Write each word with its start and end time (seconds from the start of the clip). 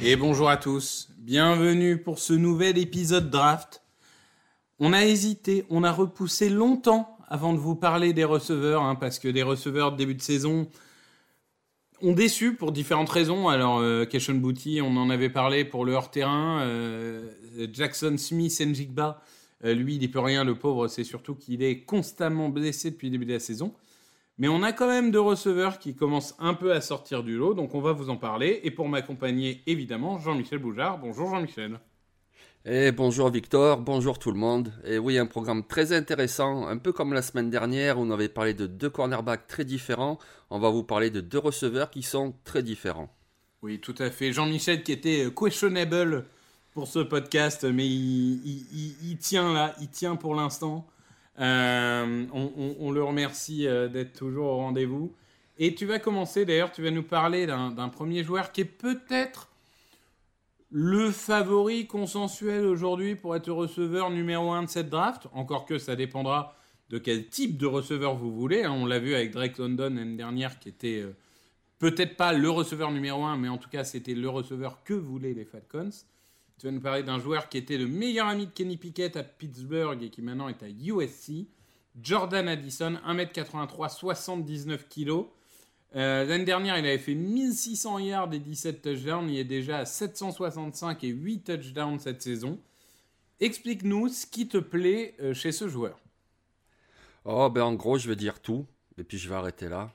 Et 0.00 0.16
bonjour 0.16 0.48
à 0.48 0.56
tous, 0.56 1.08
bienvenue 1.18 2.00
pour 2.00 2.20
ce 2.20 2.32
nouvel 2.32 2.78
épisode 2.78 3.30
draft. 3.30 3.82
On 4.78 4.92
a 4.92 5.04
hésité, 5.04 5.64
on 5.68 5.82
a 5.82 5.90
repoussé 5.90 6.48
longtemps 6.48 7.16
avant 7.26 7.52
de 7.52 7.58
vous 7.58 7.74
parler 7.74 8.12
des 8.12 8.24
receveurs, 8.24 8.82
hein, 8.82 8.94
parce 8.94 9.18
que 9.18 9.26
des 9.26 9.42
receveurs 9.42 9.90
de 9.90 9.96
début 9.96 10.14
de 10.14 10.22
saison 10.22 10.68
ont 12.00 12.12
déçu 12.12 12.54
pour 12.54 12.70
différentes 12.70 13.10
raisons. 13.10 13.48
Alors, 13.48 13.80
euh, 13.80 14.06
Booty, 14.30 14.80
on 14.80 14.96
en 14.96 15.10
avait 15.10 15.30
parlé 15.30 15.64
pour 15.64 15.84
le 15.84 15.94
hors-terrain. 15.94 16.60
Euh, 16.60 17.28
Jackson 17.72 18.14
Smith, 18.16 18.60
Njigba, 18.60 19.20
euh, 19.64 19.74
lui, 19.74 19.94
il 19.94 20.00
n'y 20.00 20.08
peut 20.08 20.20
rien, 20.20 20.44
le 20.44 20.54
pauvre, 20.54 20.88
c'est 20.88 21.04
surtout 21.04 21.34
qu'il 21.34 21.62
est 21.62 21.84
constamment 21.84 22.48
blessé 22.48 22.90
depuis 22.90 23.08
le 23.08 23.12
début 23.12 23.26
de 23.26 23.32
la 23.32 23.40
saison. 23.40 23.74
Mais 24.38 24.46
on 24.46 24.62
a 24.62 24.72
quand 24.72 24.86
même 24.86 25.10
deux 25.10 25.20
receveurs 25.20 25.80
qui 25.80 25.96
commencent 25.96 26.36
un 26.38 26.54
peu 26.54 26.72
à 26.72 26.80
sortir 26.80 27.24
du 27.24 27.36
lot, 27.36 27.54
donc 27.54 27.74
on 27.74 27.80
va 27.80 27.92
vous 27.92 28.08
en 28.08 28.16
parler. 28.16 28.60
Et 28.62 28.70
pour 28.70 28.88
m'accompagner, 28.88 29.62
évidemment, 29.66 30.18
Jean-Michel 30.18 30.60
Boujard. 30.60 30.98
Bonjour 30.98 31.30
Jean-Michel. 31.30 31.80
Et 32.64 32.92
bonjour 32.92 33.30
Victor, 33.30 33.80
bonjour 33.80 34.18
tout 34.18 34.30
le 34.30 34.38
monde. 34.38 34.72
Et 34.84 34.98
oui, 34.98 35.16
un 35.16 35.26
programme 35.26 35.64
très 35.64 35.92
intéressant, 35.92 36.66
un 36.66 36.76
peu 36.76 36.92
comme 36.92 37.12
la 37.12 37.22
semaine 37.22 37.50
dernière 37.50 37.98
où 37.98 38.02
on 38.02 38.10
avait 38.10 38.28
parlé 38.28 38.52
de 38.52 38.66
deux 38.66 38.90
cornerbacks 38.90 39.46
très 39.46 39.64
différents. 39.64 40.18
On 40.50 40.58
va 40.58 40.68
vous 40.68 40.84
parler 40.84 41.10
de 41.10 41.20
deux 41.20 41.38
receveurs 41.38 41.90
qui 41.90 42.02
sont 42.02 42.34
très 42.44 42.62
différents. 42.62 43.12
Oui, 43.62 43.80
tout 43.80 43.94
à 43.98 44.10
fait. 44.10 44.32
Jean-Michel 44.32 44.82
qui 44.82 44.92
était 44.92 45.24
euh, 45.24 45.30
questionable 45.30 46.26
pour 46.78 46.86
ce 46.86 47.00
podcast, 47.00 47.64
mais 47.64 47.88
il, 47.88 49.16
tient 49.18 49.52
là, 49.52 49.74
il 49.80 49.88
tient 49.88 50.14
pour 50.14 50.36
l'instant. 50.36 50.86
Euh, 51.40 52.24
on, 52.32 52.92
le 52.92 53.02
remercie 53.02 53.66
euh, 53.66 53.88
d'être 53.88 54.12
toujours 54.16 54.46
au 54.46 54.56
rendez-vous. 54.58 55.12
Et 55.58 55.74
tu 55.74 55.86
vas 55.86 55.98
commencer 55.98 56.44
d'ailleurs, 56.44 56.70
tu 56.70 56.84
vas 56.84 56.92
nous 56.92 57.02
parler 57.02 57.48
d'un 57.48 57.88
premier 57.88 58.22
joueur 58.22 58.52
qui 58.52 58.60
est 58.60 58.64
peut-être 58.64 59.50
le 60.70 61.10
favori 61.10 61.88
consensuel 61.88 62.64
aujourd'hui 62.64 63.16
pour 63.16 63.34
être 63.34 63.50
receveur 63.50 64.10
numéro 64.10 64.52
1 64.52 64.62
de 64.62 64.68
cette 64.68 64.88
draft. 64.88 65.26
Encore 65.32 65.66
que 65.66 65.78
ça 65.78 65.96
dépendra 65.96 66.54
de 66.90 66.98
quel 66.98 67.26
type 67.26 67.56
de 67.56 67.66
receveur 67.66 68.14
vous 68.14 68.32
voulez. 68.32 68.62
hein. 68.62 68.70
On 68.70 68.86
l'a 68.86 69.00
vu 69.00 69.16
avec 69.16 69.32
Drake 69.32 69.58
London 69.58 69.94
l'année 69.96 70.16
dernière 70.16 70.60
qui 70.60 70.68
était 70.68 71.00
euh, 71.00 71.16
peut-être 71.80 72.16
pas 72.16 72.32
le 72.32 72.48
receveur 72.48 72.92
numéro 72.92 73.24
1, 73.24 73.36
mais 73.36 73.48
en 73.48 73.58
tout 73.58 73.68
cas 73.68 73.82
c'était 73.82 74.14
le 74.14 74.28
receveur 74.28 74.84
que 74.84 74.94
voulaient 74.94 75.34
les 75.34 75.44
Falcons. 75.44 75.90
Tu 76.58 76.66
vas 76.66 76.72
nous 76.72 76.80
parler 76.80 77.02
d'un 77.04 77.18
joueur 77.20 77.48
qui 77.48 77.58
était 77.58 77.78
le 77.78 77.86
meilleur 77.86 78.26
ami 78.26 78.46
de 78.46 78.50
Kenny 78.50 78.76
Pickett 78.76 79.16
à 79.16 79.22
Pittsburgh 79.22 80.02
et 80.02 80.10
qui 80.10 80.22
maintenant 80.22 80.48
est 80.48 80.62
à 80.62 80.68
USC. 80.68 81.46
Jordan 82.00 82.48
Addison, 82.48 82.98
1m83, 83.06 83.94
79 83.94 84.88
kg. 84.88 85.26
L'année 85.94 86.44
dernière, 86.44 86.76
il 86.76 86.84
avait 86.84 86.98
fait 86.98 87.14
1600 87.14 87.98
yards 88.00 88.32
et 88.34 88.40
17 88.40 88.82
touchdowns. 88.82 89.30
Il 89.30 89.38
est 89.38 89.44
déjà 89.44 89.78
à 89.78 89.84
765 89.84 91.04
et 91.04 91.08
8 91.08 91.44
touchdowns 91.44 91.98
cette 92.00 92.22
saison. 92.22 92.58
Explique-nous 93.40 94.08
ce 94.08 94.26
qui 94.26 94.48
te 94.48 94.58
plaît 94.58 95.14
euh, 95.20 95.32
chez 95.32 95.52
ce 95.52 95.68
joueur. 95.68 96.00
Oh, 97.24 97.48
ben 97.50 97.62
en 97.62 97.74
gros, 97.74 97.96
je 97.96 98.08
vais 98.08 98.16
dire 98.16 98.40
tout, 98.40 98.66
et 98.96 99.04
puis 99.04 99.16
je 99.16 99.28
vais 99.28 99.36
arrêter 99.36 99.68
là. 99.68 99.92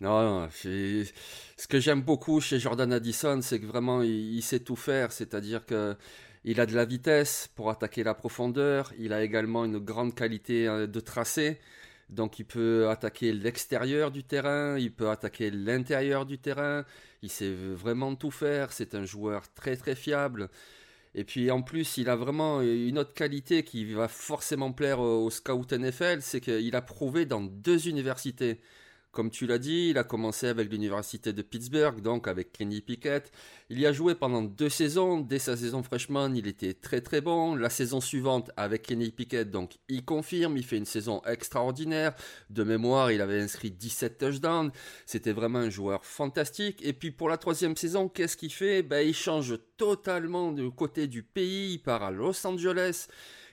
Non, 0.00 0.48
ce 0.50 1.66
que 1.68 1.80
j'aime 1.80 2.02
beaucoup 2.02 2.40
chez 2.40 2.58
Jordan 2.58 2.92
Addison, 2.92 3.40
c'est 3.40 3.58
que 3.58 3.66
vraiment, 3.66 4.02
il, 4.02 4.34
il 4.34 4.42
sait 4.42 4.60
tout 4.60 4.76
faire, 4.76 5.10
c'est-à-dire 5.10 5.64
que 5.64 5.96
il 6.44 6.60
a 6.60 6.66
de 6.66 6.74
la 6.74 6.84
vitesse 6.84 7.50
pour 7.56 7.70
attaquer 7.70 8.04
la 8.04 8.14
profondeur, 8.14 8.92
il 8.98 9.12
a 9.12 9.24
également 9.24 9.64
une 9.64 9.78
grande 9.78 10.14
qualité 10.14 10.68
euh, 10.68 10.86
de 10.86 11.00
tracé, 11.00 11.58
donc 12.08 12.38
il 12.38 12.44
peut 12.44 12.88
attaquer 12.88 13.32
l'extérieur 13.32 14.12
du 14.12 14.22
terrain, 14.22 14.78
il 14.78 14.92
peut 14.92 15.10
attaquer 15.10 15.50
l'intérieur 15.50 16.24
du 16.24 16.38
terrain, 16.38 16.84
il 17.22 17.30
sait 17.30 17.52
vraiment 17.52 18.14
tout 18.14 18.30
faire, 18.30 18.72
c'est 18.72 18.94
un 18.94 19.04
joueur 19.04 19.52
très 19.54 19.76
très 19.76 19.96
fiable. 19.96 20.48
Et 21.16 21.24
puis 21.24 21.50
en 21.50 21.62
plus, 21.62 21.96
il 21.96 22.08
a 22.10 22.16
vraiment 22.16 22.60
une 22.62 22.98
autre 22.98 23.14
qualité 23.14 23.64
qui 23.64 23.92
va 23.92 24.06
forcément 24.06 24.72
plaire 24.72 25.00
aux 25.00 25.30
scouts 25.30 25.66
NFL, 25.72 26.18
c'est 26.20 26.40
qu'il 26.40 26.76
a 26.76 26.82
prouvé 26.82 27.26
dans 27.26 27.42
deux 27.42 27.88
universités. 27.88 28.60
Comme 29.16 29.30
tu 29.30 29.46
l'as 29.46 29.56
dit, 29.56 29.88
il 29.92 29.96
a 29.96 30.04
commencé 30.04 30.46
avec 30.46 30.70
l'université 30.70 31.32
de 31.32 31.40
Pittsburgh, 31.40 32.02
donc 32.02 32.28
avec 32.28 32.52
Kenny 32.52 32.82
Pickett. 32.82 33.32
Il 33.70 33.80
y 33.80 33.86
a 33.86 33.92
joué 33.92 34.14
pendant 34.14 34.42
deux 34.42 34.68
saisons. 34.68 35.20
Dès 35.20 35.38
sa 35.38 35.56
saison 35.56 35.82
freshman, 35.82 36.34
il 36.34 36.46
était 36.46 36.74
très 36.74 37.00
très 37.00 37.22
bon. 37.22 37.54
La 37.54 37.70
saison 37.70 38.02
suivante, 38.02 38.50
avec 38.58 38.82
Kenny 38.82 39.10
Pickett, 39.10 39.50
donc 39.50 39.78
il 39.88 40.04
confirme, 40.04 40.58
il 40.58 40.66
fait 40.66 40.76
une 40.76 40.84
saison 40.84 41.22
extraordinaire. 41.24 42.14
De 42.50 42.62
mémoire, 42.62 43.10
il 43.10 43.22
avait 43.22 43.40
inscrit 43.40 43.70
17 43.70 44.18
touchdowns. 44.18 44.70
C'était 45.06 45.32
vraiment 45.32 45.60
un 45.60 45.70
joueur 45.70 46.04
fantastique. 46.04 46.84
Et 46.84 46.92
puis 46.92 47.10
pour 47.10 47.30
la 47.30 47.38
troisième 47.38 47.74
saison, 47.74 48.10
qu'est-ce 48.10 48.36
qu'il 48.36 48.52
fait? 48.52 48.82
Ben, 48.82 49.00
Il 49.00 49.14
change 49.14 49.58
totalement 49.78 50.52
de 50.52 50.68
côté 50.68 51.06
du 51.06 51.22
pays. 51.22 51.72
Il 51.72 51.78
part 51.78 52.02
à 52.02 52.10
Los 52.10 52.46
Angeles. 52.46 53.08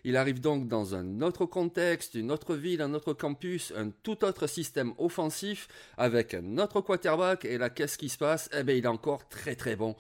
Il 0.06 0.18
arrive 0.18 0.42
donc 0.42 0.68
dans 0.68 0.96
un 0.96 1.22
autre 1.22 1.46
contexte, 1.46 2.16
une 2.16 2.32
autre 2.32 2.56
ville, 2.56 2.82
un 2.82 2.94
autre 2.94 3.14
campus, 3.14 3.72
un 3.78 3.90
tout 3.90 4.26
autre 4.26 4.48
système 4.48 4.94
offensif 4.98 5.68
avec 5.98 6.34
un 6.34 6.58
autre 6.58 6.82
quarterback. 6.82 7.46
Et 7.46 7.58
là, 7.58 7.70
qu'est-ce 7.70 7.98
qui 7.98 8.10
se 8.10 8.18
passe? 8.18 8.50
Eh 8.54 8.64
bien, 8.64 8.76
il 8.76 8.84
est 8.84 8.88
encore 8.88 9.30
très 9.30 9.56
très 9.56 9.76
bon. 9.78 9.96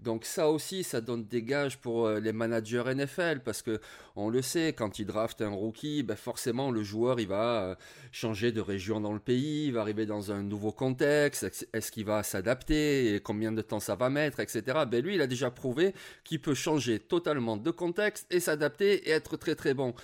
Donc 0.00 0.24
ça 0.26 0.50
aussi, 0.50 0.84
ça 0.84 1.00
donne 1.00 1.24
des 1.24 1.42
gages 1.42 1.78
pour 1.78 2.06
euh, 2.06 2.20
les 2.20 2.32
managers 2.32 2.82
NFL 2.94 3.40
parce 3.44 3.62
que 3.62 3.80
on 4.14 4.28
le 4.28 4.42
sait, 4.42 4.72
quand 4.74 4.98
ils 4.98 5.06
draftent 5.06 5.40
un 5.42 5.48
rookie, 5.48 6.02
ben 6.02 6.16
forcément 6.16 6.70
le 6.70 6.82
joueur 6.82 7.18
il 7.18 7.28
va 7.28 7.62
euh, 7.62 7.74
changer 8.12 8.52
de 8.52 8.60
région 8.60 9.00
dans 9.00 9.12
le 9.14 9.18
pays, 9.18 9.66
il 9.66 9.72
va 9.72 9.80
arriver 9.80 10.04
dans 10.06 10.30
un 10.32 10.42
nouveau 10.42 10.70
contexte, 10.70 11.44
est-ce- 11.72 11.90
qu'il 11.90 12.04
va 12.04 12.22
s'adapter, 12.22 13.20
combien 13.24 13.52
de 13.52 13.62
temps 13.62 13.80
ça 13.80 13.94
va 13.94 14.10
mettre, 14.10 14.40
etc. 14.40 14.62
Ben 14.86 15.02
lui, 15.02 15.14
il 15.14 15.20
a 15.22 15.26
déjà 15.26 15.50
prouvé 15.50 15.94
qu'il 16.24 16.40
peut 16.40 16.54
changer 16.54 16.98
totalement 16.98 17.56
de 17.56 17.70
contexte 17.70 18.26
et 18.30 18.38
s'adapter 18.40 19.08
et 19.08 19.10
être 19.12 19.36
très 19.38 19.54
très 19.54 19.72
bon. 19.74 19.94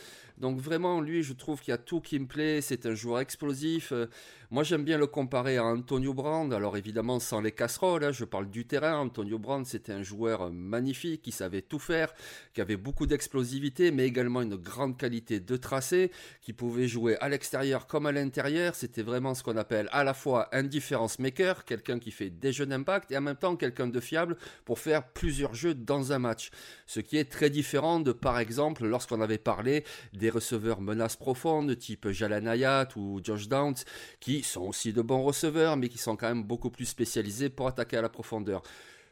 Donc 0.43 0.59
vraiment, 0.59 1.01
lui, 1.01 1.23
je 1.23 1.35
trouve 1.35 1.61
qu'il 1.61 1.71
y 1.71 1.75
a 1.75 1.79
tout 1.79 2.01
qui 2.01 2.19
me 2.19 2.27
plaît. 2.27 2.61
C'est 2.61 2.85
un 2.87 2.95
joueur 2.95 3.21
explosif. 3.21 3.93
Euh, 3.93 4.09
moi, 4.51 4.65
j'aime 4.65 4.83
bien 4.83 4.99
le 4.99 5.07
comparer 5.07 5.57
à 5.57 5.65
Antonio 5.65 6.13
Brand. 6.13 6.53
Alors 6.53 6.77
évidemment, 6.77 7.21
sans 7.21 7.41
les 7.41 7.53
casseroles, 7.53 8.03
hein, 8.03 8.11
je 8.11 8.25
parle 8.25 8.51
du 8.51 8.67
terrain. 8.67 8.99
Antonio 8.99 9.39
Brand, 9.39 9.65
c'était 9.65 9.93
un 9.93 10.03
joueur 10.03 10.51
magnifique, 10.53 11.23
qui 11.23 11.31
savait 11.31 11.63
tout 11.63 11.79
faire, 11.79 12.13
qui 12.53 12.61
avait 12.61 12.77
beaucoup 12.77 13.07
d'explosivité, 13.07 13.93
mais 13.93 14.05
également 14.05 14.43
une 14.43 14.57
grande 14.57 14.99
qualité 14.99 15.39
de 15.39 15.57
tracé, 15.57 16.11
qui 16.41 16.53
pouvait 16.53 16.89
jouer 16.89 17.17
à 17.21 17.29
l'extérieur 17.29 17.87
comme 17.87 18.07
à 18.07 18.13
l'intérieur. 18.13 18.75
C'était 18.75 19.03
vraiment 19.03 19.35
ce 19.35 19.45
qu'on 19.45 19.57
appelle 19.57 19.89
à 19.93 20.03
la 20.03 20.13
fois 20.13 20.49
un 20.53 20.65
difference 20.65 21.21
maker, 21.21 21.65
quelqu'un 21.65 22.01
qui 22.01 22.11
fait 22.11 22.31
des 22.31 22.53
jeux 22.53 22.67
d'impact, 22.67 23.13
et 23.13 23.17
en 23.17 23.21
même 23.21 23.37
temps 23.37 23.55
quelqu'un 23.55 23.87
de 23.87 24.01
fiable 24.01 24.37
pour 24.65 24.81
faire 24.81 25.05
plusieurs 25.05 25.55
jeux 25.55 25.75
dans 25.75 26.13
un 26.13 26.19
match. 26.19 26.51
Ce 26.87 26.99
qui 26.99 27.17
est 27.17 27.31
très 27.31 27.49
différent 27.49 28.01
de, 28.01 28.11
par 28.11 28.41
exemple, 28.41 28.85
lorsqu'on 28.85 29.21
avait 29.21 29.39
parlé 29.39 29.85
des 30.13 30.32
receveurs 30.33 30.81
menaces 30.81 31.17
profondes, 31.17 31.77
type 31.79 32.09
Jalen 32.11 32.49
Hayat 32.49 32.89
ou 32.97 33.21
Josh 33.23 33.49
Downs, 33.49 33.77
qui 34.21 34.43
sont 34.43 34.63
aussi 34.63 34.93
de 34.93 35.03
bons 35.03 35.23
receveurs, 35.23 35.77
mais 35.77 35.89
qui 35.89 35.99
sont 35.99 36.17
quand 36.17 36.29
même 36.29 36.45
beaucoup 36.45 36.71
plus 36.71 36.87
spécialisés 36.87 37.51
pour 37.51 37.69
attaquer 37.69 37.99
à 37.99 38.03
la 38.03 38.09
profondeur. 38.09 38.63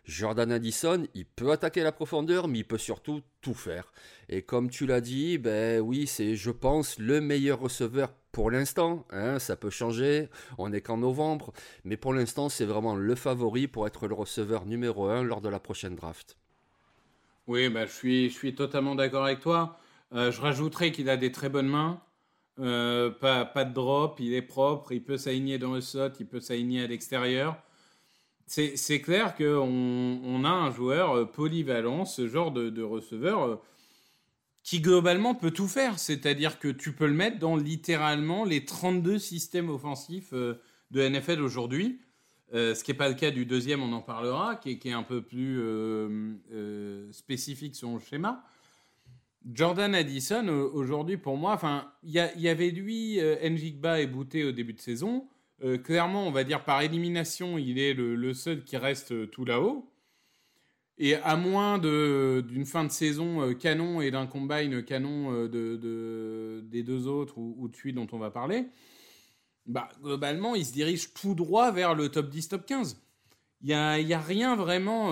Jordan 0.04 0.50
Addison, 0.50 1.06
il 1.14 1.24
peut 1.24 1.50
attaquer 1.52 1.82
la 1.82 1.92
profondeur, 1.92 2.48
mais 2.48 2.58
il 2.58 2.64
peut 2.64 2.78
surtout 2.78 3.20
tout 3.42 3.54
faire. 3.54 3.92
Et 4.28 4.42
comme 4.42 4.70
tu 4.70 4.86
l'as 4.86 5.00
dit, 5.00 5.38
ben 5.38 5.80
oui, 5.80 6.06
c'est, 6.06 6.34
je 6.34 6.50
pense, 6.50 6.98
le 6.98 7.20
meilleur 7.20 7.60
receveur 7.60 8.12
pour 8.32 8.50
l'instant. 8.50 9.06
Hein, 9.10 9.38
ça 9.38 9.56
peut 9.56 9.70
changer, 9.70 10.28
on 10.58 10.70
n'est 10.70 10.80
qu'en 10.80 10.96
novembre, 10.96 11.52
mais 11.84 11.96
pour 11.96 12.12
l'instant, 12.12 12.48
c'est 12.48 12.64
vraiment 12.64 12.96
le 12.96 13.14
favori 13.14 13.68
pour 13.68 13.86
être 13.86 14.08
le 14.08 14.14
receveur 14.14 14.66
numéro 14.66 15.08
1 15.08 15.22
lors 15.22 15.40
de 15.40 15.48
la 15.48 15.60
prochaine 15.60 15.96
draft. 15.96 16.36
Oui, 17.46 17.68
bah, 17.68 17.86
je, 17.86 17.92
suis, 17.92 18.30
je 18.30 18.34
suis 18.34 18.54
totalement 18.54 18.94
d'accord 18.94 19.24
avec 19.24 19.40
toi. 19.40 19.78
Euh, 20.12 20.32
je 20.32 20.40
rajouterais 20.40 20.92
qu'il 20.92 21.08
a 21.08 21.16
des 21.16 21.32
très 21.32 21.48
bonnes 21.48 21.68
mains. 21.68 22.00
Euh, 22.58 23.10
pas, 23.10 23.44
de 23.64 23.72
drop, 23.72 24.20
il 24.20 24.34
est 24.34 24.42
propre, 24.42 24.92
il 24.92 25.02
peut 25.02 25.16
s'aligner 25.16 25.58
dans 25.58 25.74
le 25.74 25.80
slot, 25.80 26.10
il 26.18 26.26
peut 26.26 26.40
s'aligner 26.40 26.82
à 26.82 26.86
l'extérieur 26.86 27.56
c'est 28.52 29.00
clair 29.00 29.36
qu'on 29.36 30.20
on 30.24 30.44
a 30.44 30.48
un 30.48 30.72
joueur 30.72 31.16
euh, 31.16 31.24
polyvalent, 31.24 32.04
ce 32.04 32.26
genre 32.26 32.50
de, 32.50 32.82
receveur 32.82 33.62
qui 34.64 34.80
globalement 34.80 35.36
peut 35.36 35.52
tout 35.52 35.68
faire. 35.68 36.00
C'est-à-dire 36.00 36.58
que 36.58 36.66
tu 36.66 36.92
peux 36.92 37.06
le 37.06 37.14
mettre 37.14 37.38
dans 37.38 37.54
littéralement 37.54 38.44
les 38.44 38.64
32 38.64 39.20
systèmes 39.20 39.70
offensifs 39.70 40.32
de 40.32 40.58
NFL 41.08 41.40
aujourd'hui. 41.40 42.00
ce 42.52 42.82
qui 42.82 42.90
n'est 42.90 42.96
pas 42.96 43.08
le 43.08 43.14
cas 43.14 43.30
du 43.30 43.46
deuxième, 43.46 43.84
on 43.84 43.92
en 43.92 44.02
parlera, 44.02 44.56
qui 44.56 44.70
est, 44.70 44.92
un 44.92 45.04
peu 45.04 45.22
plus 45.22 45.62
spécifique 47.12 47.76
sur 47.76 47.92
le 47.92 48.00
schéma. 48.00 48.44
Jordan 49.44 49.94
Addison, 49.94 50.48
aujourd'hui, 50.48 51.16
pour 51.16 51.36
moi, 51.36 51.58
il 52.02 52.12
y, 52.12 52.48
avait 52.48 52.70
lui, 52.70 53.18
Njigba 53.42 54.00
et 54.00 54.06
Bouté 54.06 54.44
au 54.44 54.52
début 54.52 54.74
de 54.74 54.80
saison. 54.80 55.26
Euh, 55.62 55.76
clairement, 55.76 56.26
on 56.26 56.30
va 56.30 56.44
dire 56.44 56.64
par 56.64 56.80
élimination, 56.80 57.58
il 57.58 57.78
est 57.78 57.92
le, 57.92 58.34
seul 58.34 58.64
qui 58.64 58.76
reste 58.76 59.12
euh, 59.12 59.26
tout 59.26 59.44
là-haut. 59.44 59.86
Et 60.96 61.14
à 61.14 61.36
moins 61.36 61.78
d'une 61.78 62.66
fin 62.66 62.84
de 62.84 62.90
saison 62.90 63.42
euh, 63.42 63.54
canon 63.54 64.00
et 64.00 64.10
d'un 64.10 64.26
combine 64.26 64.82
canon 64.82 65.46
de, 65.48 66.62
des 66.64 66.82
deux 66.82 67.06
autres 67.06 67.38
ou, 67.38 67.68
de 67.68 67.76
celui 67.76 67.92
dont 67.92 68.06
on 68.12 68.18
va 68.18 68.30
parler, 68.30 68.66
bah, 69.66 69.88
globalement, 70.02 70.54
il 70.54 70.64
se 70.64 70.72
dirige 70.72 71.12
tout 71.14 71.34
droit 71.34 71.72
vers 71.72 71.94
le 71.94 72.08
top 72.08 72.28
10, 72.28 72.48
top 72.48 72.66
15. 72.66 73.00
Il 73.62 73.68
n'y 73.68 73.74
a, 73.74 74.00
y 74.00 74.14
a, 74.14 74.20
rien 74.20 74.56
vraiment. 74.56 75.10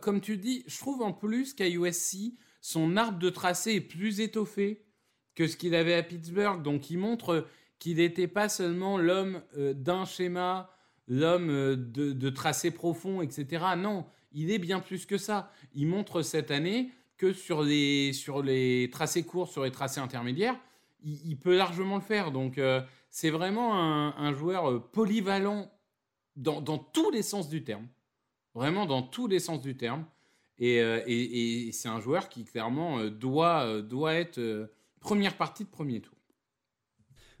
comme 0.00 0.20
tu 0.20 0.36
dis, 0.36 0.64
je 0.66 0.78
trouve 0.78 1.02
en 1.02 1.12
plus 1.12 1.54
qu'à 1.54 1.68
USC, 1.68 2.34
son 2.64 2.96
arbre 2.96 3.18
de 3.18 3.28
tracé 3.28 3.74
est 3.74 3.80
plus 3.82 4.20
étoffé 4.20 4.86
que 5.34 5.46
ce 5.46 5.54
qu'il 5.58 5.74
avait 5.74 5.92
à 5.92 6.02
Pittsburgh. 6.02 6.62
Donc 6.62 6.88
il 6.88 6.96
montre 6.96 7.46
qu'il 7.78 7.98
n'était 7.98 8.26
pas 8.26 8.48
seulement 8.48 8.96
l'homme 8.96 9.42
euh, 9.58 9.74
d'un 9.74 10.06
schéma, 10.06 10.70
l'homme 11.06 11.50
euh, 11.50 11.76
de, 11.76 12.30
tracé 12.30 12.70
profond, 12.70 13.20
etc. 13.20 13.62
Non, 13.76 14.06
il 14.32 14.50
est 14.50 14.58
bien 14.58 14.80
plus 14.80 15.04
que 15.04 15.18
ça. 15.18 15.52
Il 15.74 15.88
montre 15.88 16.22
cette 16.22 16.50
année 16.50 16.90
que 17.18 17.34
sur 17.34 17.62
les, 17.62 18.14
sur 18.14 18.42
les 18.42 18.88
tracés 18.90 19.24
courts, 19.24 19.50
sur 19.50 19.64
les 19.64 19.70
tracés 19.70 20.00
intermédiaires, 20.00 20.58
il, 21.02 21.36
peut 21.36 21.54
largement 21.54 21.96
le 21.96 22.00
faire. 22.00 22.32
Donc 22.32 22.56
euh, 22.56 22.80
c'est 23.10 23.28
vraiment 23.28 23.74
un, 23.76 24.32
joueur 24.32 24.90
polyvalent 24.90 25.70
dans, 26.36 26.78
tous 26.78 27.10
les 27.10 27.22
sens 27.22 27.50
du 27.50 27.62
terme. 27.62 27.86
Vraiment 28.54 28.86
dans 28.86 29.02
tous 29.02 29.26
les 29.26 29.38
sens 29.38 29.60
du 29.60 29.76
terme. 29.76 30.06
Et, 30.58 30.76
et 30.76 31.72
c'est 31.72 31.88
un 31.88 32.00
joueur 32.00 32.28
qui 32.28 32.44
clairement 32.44 33.04
doit, 33.06 33.82
doit 33.82 34.14
être 34.14 34.68
première 35.00 35.36
partie 35.36 35.64
de 35.64 35.68
premier 35.68 36.00
tour. 36.00 36.14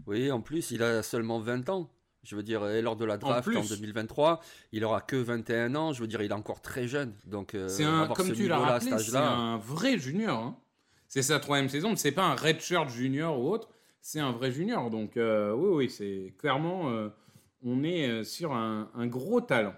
Oui, 0.06 0.30
en 0.30 0.40
plus, 0.40 0.70
il 0.70 0.82
a 0.82 1.02
seulement 1.02 1.38
20 1.38 1.68
ans. 1.68 1.90
Je 2.24 2.36
veux 2.36 2.42
dire, 2.42 2.64
lors 2.82 2.96
de 2.96 3.04
la 3.04 3.18
draft 3.18 3.48
en, 3.48 3.62
2023, 3.62 4.40
il 4.72 4.84
aura 4.84 5.02
que 5.02 5.16
21 5.16 5.74
ans. 5.74 5.92
Je 5.92 6.00
veux 6.00 6.06
dire, 6.06 6.22
il 6.22 6.30
est 6.30 6.34
encore 6.34 6.62
très 6.62 6.88
jeune. 6.88 7.12
Donc, 7.26 7.54
euh, 7.54 7.68
c'est 7.68 7.84
un, 7.84 8.08
comme 8.08 8.32
tu 8.32 8.48
l'as 8.48 8.58
rappelé, 8.58 8.98
c'est 8.98 9.16
un 9.16 9.58
vrai 9.58 9.98
junior. 9.98 10.38
Hein. 10.38 10.56
C'est 11.06 11.22
sa 11.22 11.38
troisième 11.38 11.68
saison. 11.68 11.94
C'est 11.96 12.12
pas 12.12 12.24
un 12.24 12.34
redshirt 12.34 12.88
junior 12.88 13.38
ou 13.38 13.50
autre. 13.50 13.68
C'est 14.00 14.20
un 14.20 14.32
vrai 14.32 14.50
junior. 14.50 14.90
Donc, 14.90 15.16
euh, 15.16 15.52
oui, 15.52 15.68
oui, 15.68 15.90
c'est 15.90 16.34
clairement, 16.38 16.90
euh, 16.90 17.10
on 17.62 17.84
est 17.84 18.24
sur 18.24 18.52
un, 18.52 18.88
gros 19.06 19.42
talent. 19.42 19.74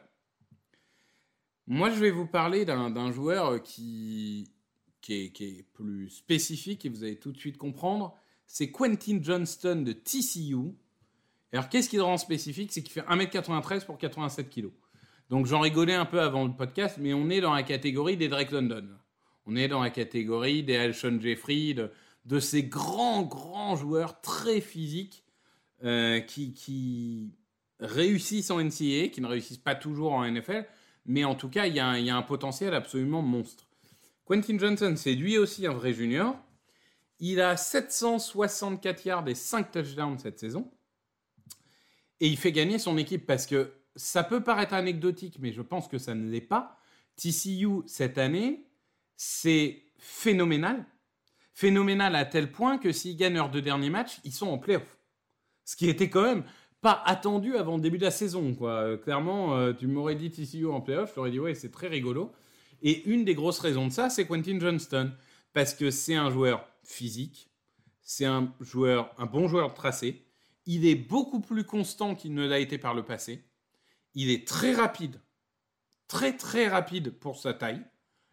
Moi, 1.66 1.90
je 1.90 1.98
vais 1.98 2.10
vous 2.10 2.26
parler 2.26 2.64
d'un 2.64 3.12
joueur 3.12 3.62
qui, 3.62 4.50
qui 5.00 5.14
est, 5.14 5.30
qui, 5.30 5.64
plus 5.72 6.10
spécifique 6.10 6.84
et 6.84 6.88
vous 6.88 7.02
allez 7.02 7.18
tout 7.18 7.32
de 7.32 7.38
suite 7.38 7.58
comprendre 7.58 8.16
c'est 8.46 8.70
Quentin 8.70 9.18
Johnston 9.20 9.82
de 9.82 9.92
TCU. 9.92 10.74
Alors, 11.52 11.68
qu'est-ce 11.68 11.88
qui 11.88 11.96
le 11.96 12.02
rend 12.02 12.16
spécifique? 12.16 12.72
C'est 12.72 12.82
qu'il 12.82 12.92
fait 12.92 13.06
1m93 13.08 13.84
pour 13.84 13.98
87 13.98 14.48
kg. 14.48 14.68
Donc, 15.30 15.46
j'en 15.46 15.60
rigolais 15.60 15.94
un 15.94 16.04
peu 16.04 16.20
avant 16.20 16.44
le 16.44 16.52
podcast, 16.52 16.96
mais 17.00 17.12
on 17.12 17.28
est 17.28 17.40
dans 17.40 17.52
la 17.52 17.62
catégorie 17.62 18.16
des 18.16 18.28
Drake 18.28 18.52
London. 18.52 18.86
On 19.46 19.56
est 19.56 19.68
dans 19.68 19.82
la 19.82 19.90
catégorie 19.90 20.62
des 20.62 20.76
Alshon 20.76 21.18
Jeffrey, 21.20 21.74
de, 22.24 22.40
ces 22.40 22.64
grands, 22.64 23.22
grands 23.22 23.76
joueurs 23.76 24.20
très 24.20 24.60
physiques 24.60 25.24
euh, 25.84 26.20
qui, 26.20 27.32
réussissent 27.78 28.50
en 28.50 28.58
NCAA, 28.62 29.08
qui 29.08 29.20
ne 29.20 29.26
réussissent 29.26 29.58
pas 29.58 29.74
toujours 29.74 30.12
en 30.12 30.26
NFL, 30.26 30.66
mais 31.06 31.24
en 31.24 31.34
tout 31.34 31.48
cas, 31.48 31.66
il 31.66 31.74
y, 31.74 31.80
a 31.80 32.16
un 32.16 32.22
potentiel 32.22 32.74
absolument 32.74 33.22
monstre. 33.22 33.64
Quentin 34.24 34.58
Johnson, 34.58 34.94
c'est 34.96 35.14
lui 35.14 35.38
aussi 35.38 35.66
un 35.66 35.72
vrai 35.72 35.92
junior. 35.92 36.36
Il 37.20 37.40
a 37.40 37.56
764 37.56 39.04
yards 39.04 39.28
et 39.28 39.34
5 39.34 39.70
touchdowns 39.70 40.18
cette 40.18 40.38
saison. 40.38 40.70
Et 42.20 42.28
il 42.28 42.36
fait 42.36 42.52
gagner 42.52 42.78
son 42.78 42.98
équipe 42.98 43.24
parce 43.26 43.46
que 43.46 43.72
ça 43.94 44.24
peut 44.24 44.42
paraître 44.42 44.74
anecdotique, 44.74 45.38
mais 45.40 45.52
je 45.52 45.62
pense 45.62 45.88
que 45.88 45.98
ça 45.98 46.14
ne 46.14 46.28
l'est 46.28 46.40
pas. 46.40 46.78
TCU, 47.16 47.82
cette 47.86 48.18
année, 48.18 48.66
c'est 49.16 49.84
phénoménal. 49.98 50.84
Phénoménal 51.54 52.14
à 52.16 52.26
tel 52.26 52.52
point 52.52 52.78
que 52.78 52.92
s'ils 52.92 53.16
gagnent 53.16 53.34
leurs 53.34 53.50
deux 53.50 53.62
derniers 53.62 53.90
matchs, 53.90 54.20
ils 54.24 54.32
sont 54.32 54.48
en 54.48 54.58
playoff. 54.58 54.98
Ce 55.64 55.76
qui 55.76 55.88
était 55.88 56.10
quand 56.10 56.22
même 56.22 56.44
pas 56.80 57.02
attendu 57.04 57.56
avant 57.56 57.76
le 57.76 57.82
début 57.82 57.98
de 57.98 58.04
la 58.04 58.10
saison. 58.10 58.54
Quoi. 58.54 58.96
Clairement, 58.98 59.56
euh, 59.56 59.72
tu 59.72 59.86
m'aurais 59.86 60.14
dit 60.14 60.30
TCU 60.30 60.66
en 60.66 60.80
playoff, 60.80 61.10
je 61.10 61.14
t'aurais 61.14 61.30
dit 61.30 61.40
ouais, 61.40 61.54
c'est 61.54 61.70
très 61.70 61.88
rigolo. 61.88 62.32
Et 62.82 63.08
une 63.08 63.24
des 63.24 63.34
grosses 63.34 63.58
raisons 63.58 63.86
de 63.86 63.92
ça, 63.92 64.10
c'est 64.10 64.26
Quentin 64.26 64.58
Johnston. 64.60 65.12
Parce 65.52 65.74
que 65.74 65.90
c'est 65.90 66.14
un 66.14 66.30
joueur 66.30 66.68
physique. 66.84 67.50
C'est 68.02 68.26
un 68.26 68.52
joueur, 68.60 69.10
un 69.18 69.26
bon 69.26 69.48
joueur 69.48 69.70
de 69.70 69.74
tracé. 69.74 70.22
Il 70.66 70.86
est 70.86 70.94
beaucoup 70.94 71.40
plus 71.40 71.64
constant 71.64 72.14
qu'il 72.14 72.34
ne 72.34 72.46
l'a 72.46 72.58
été 72.58 72.78
par 72.78 72.94
le 72.94 73.02
passé. 73.02 73.42
Il 74.14 74.30
est 74.30 74.46
très 74.46 74.72
rapide, 74.72 75.20
très 76.08 76.36
très 76.36 76.68
rapide 76.68 77.10
pour 77.10 77.36
sa 77.36 77.54
taille. 77.54 77.82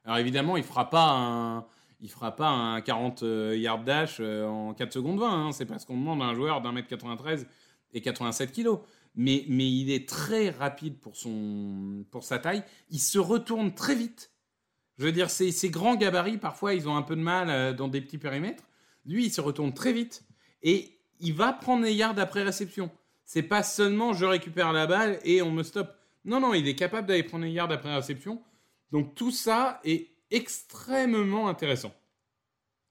Alors 0.03 0.17
évidemment, 0.17 0.57
il 0.57 0.63
fera 0.63 0.89
pas 0.89 1.11
un, 1.11 1.65
il 2.01 2.09
fera 2.09 2.35
pas 2.35 2.49
un 2.49 2.81
40 2.81 3.23
euh, 3.23 3.57
yard 3.57 3.83
dash 3.85 4.17
euh, 4.19 4.45
en 4.45 4.73
4 4.73 4.91
secondes 4.91 5.19
20. 5.19 5.47
Hein. 5.47 5.51
C'est 5.53 5.65
parce 5.65 5.85
qu'on 5.85 5.97
demande 5.97 6.21
à 6.21 6.25
un 6.25 6.35
joueur 6.35 6.61
d'un 6.61 6.73
mètre 6.73 6.89
93 6.89 7.47
et 7.93 8.01
87 8.01 8.51
kilos. 8.51 8.79
Mais, 9.15 9.45
mais 9.47 9.69
il 9.69 9.91
est 9.91 10.09
très 10.09 10.49
rapide 10.49 10.99
pour, 10.99 11.15
son, 11.15 12.05
pour 12.09 12.23
sa 12.23 12.39
taille. 12.39 12.63
Il 12.89 12.99
se 12.99 13.19
retourne 13.19 13.73
très 13.73 13.95
vite. 13.95 14.31
Je 14.97 15.05
veux 15.05 15.11
dire, 15.11 15.29
ces, 15.29 15.51
grands 15.69 15.95
gabarits, 15.95 16.37
parfois, 16.37 16.73
ils 16.73 16.87
ont 16.87 16.95
un 16.95 17.01
peu 17.01 17.15
de 17.15 17.21
mal 17.21 17.49
euh, 17.49 17.73
dans 17.73 17.87
des 17.87 18.01
petits 18.01 18.17
périmètres. 18.17 18.63
Lui, 19.05 19.25
il 19.25 19.31
se 19.31 19.41
retourne 19.41 19.73
très 19.73 19.93
vite 19.93 20.23
et 20.61 20.99
il 21.19 21.33
va 21.33 21.53
prendre 21.53 21.83
les 21.83 21.93
yards 21.93 22.19
après 22.19 22.43
réception. 22.43 22.91
C'est 23.25 23.43
pas 23.43 23.63
seulement 23.63 24.13
je 24.13 24.25
récupère 24.25 24.71
la 24.73 24.87
balle 24.87 25.19
et 25.23 25.41
on 25.41 25.51
me 25.51 25.63
stoppe. 25.63 25.95
Non, 26.25 26.39
non, 26.39 26.53
il 26.53 26.67
est 26.67 26.75
capable 26.75 27.07
d'aller 27.07 27.23
prendre 27.23 27.45
les 27.45 27.51
yards 27.51 27.71
après 27.71 27.93
réception. 27.93 28.41
Donc 28.91 29.15
tout 29.15 29.31
ça 29.31 29.81
est 29.83 30.11
extrêmement 30.31 31.47
intéressant. 31.47 31.93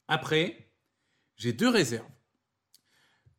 Après, 0.08 0.70
j'ai 1.36 1.52
deux 1.52 1.68
réserves. 1.68 2.06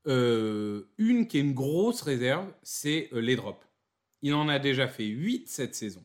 Euh, 0.07 0.89
une 0.97 1.27
qui 1.27 1.37
est 1.37 1.41
une 1.41 1.53
grosse 1.53 2.01
réserve, 2.01 2.51
c'est 2.61 3.09
euh, 3.13 3.19
les 3.19 3.35
drops. 3.35 3.65
Il 4.21 4.33
en 4.33 4.49
a 4.49 4.59
déjà 4.59 4.87
fait 4.87 5.05
8 5.05 5.47
cette 5.47 5.75
saison. 5.75 6.03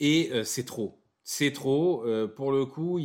Et 0.00 0.30
euh, 0.32 0.44
c'est 0.44 0.64
trop. 0.64 1.02
C'est 1.24 1.52
trop. 1.52 2.06
Pour 2.36 2.52
le 2.52 2.64
coup, 2.64 2.98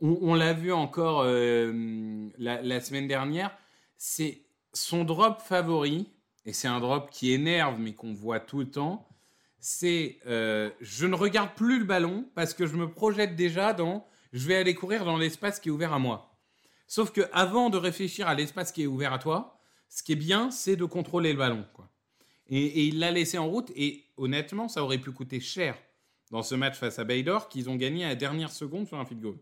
on, 0.00 0.34
l'a 0.34 0.52
vu 0.54 0.72
encore 0.72 1.20
euh, 1.24 2.28
la, 2.36 2.80
semaine 2.80 3.06
dernière. 3.06 3.56
C'est 3.96 4.42
son 4.72 5.04
drop 5.04 5.40
favori, 5.40 6.10
et 6.46 6.52
c'est 6.52 6.66
un 6.66 6.80
drop 6.80 7.10
qui 7.10 7.30
énerve, 7.30 7.78
mais 7.78 7.94
qu'on 7.94 8.12
voit 8.12 8.40
tout 8.40 8.58
le 8.58 8.70
temps. 8.70 9.08
C'est 9.60 10.18
je 10.24 11.06
ne 11.06 11.14
regarde 11.14 11.54
plus 11.54 11.78
le 11.78 11.84
ballon 11.84 12.28
parce 12.34 12.54
que 12.54 12.66
je 12.66 12.76
me 12.76 12.90
projette 12.90 13.36
déjà 13.36 13.72
dans 13.72 14.04
je 14.32 14.46
vais 14.46 14.56
aller 14.56 14.74
courir 14.74 15.04
dans 15.04 15.16
l'espace 15.16 15.60
qui 15.60 15.68
est 15.68 15.72
ouvert 15.72 15.92
à 15.92 15.98
moi. 15.98 16.27
Sauf 16.88 17.12
que 17.12 17.20
avant 17.32 17.68
de 17.70 17.76
réfléchir 17.76 18.26
à 18.26 18.34
l'espace 18.34 18.72
qui 18.72 18.82
est 18.82 18.86
ouvert 18.86 19.12
à 19.12 19.18
toi, 19.18 19.60
ce 19.90 20.02
qui 20.02 20.12
est 20.12 20.16
bien, 20.16 20.50
c'est 20.50 20.74
de 20.74 20.86
contrôler 20.86 21.32
le 21.32 21.38
ballon. 21.38 21.64
Et, 22.48 22.86
il 22.86 22.98
l'a 22.98 23.10
laissé 23.10 23.36
en 23.36 23.46
route, 23.46 23.70
et 23.76 24.04
honnêtement, 24.16 24.68
ça 24.68 24.82
aurait 24.82 24.98
pu 24.98 25.12
coûter 25.12 25.38
cher 25.38 25.76
dans 26.30 26.42
ce 26.42 26.54
match 26.54 26.76
face 26.76 26.98
à 26.98 27.04
Baylor 27.04 27.48
qu'ils 27.48 27.68
ont 27.68 27.76
gagné 27.76 28.04
à 28.04 28.08
la 28.08 28.14
dernière 28.14 28.50
seconde 28.50 28.88
sur 28.88 28.98
un 28.98 29.04
field 29.04 29.22
goal. 29.22 29.38